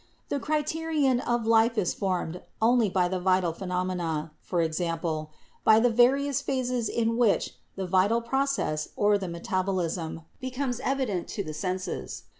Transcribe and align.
The 0.29 0.39
criterion 0.39 1.19
of 1.19 1.45
life 1.45 1.77
is 1.77 1.93
formed 1.93 2.41
only 2.59 2.89
by 2.89 3.07
the 3.07 3.19
vital 3.19 3.53
phe 3.53 3.67
nomena— 3.67 4.31
i.e., 4.51 5.25
by 5.63 5.79
the 5.79 5.89
various 5.91 6.41
phases 6.41 6.89
in 6.89 7.17
which 7.17 7.53
the 7.75 7.85
vital 7.85 8.19
process, 8.19 8.89
or 8.95 9.19
the 9.19 9.27
metabolism, 9.29 10.21
becomes 10.39 10.79
evident 10.79 11.27
to 11.27 11.43
the 11.43 11.53
senses. 11.53 12.23